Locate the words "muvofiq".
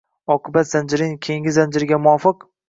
2.09-2.51